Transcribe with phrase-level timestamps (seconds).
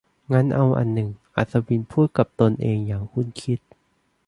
[0.31, 3.59] งั้นเอาอันนึง อัศวินพูดกับตนเองอย่างครุ่นคิด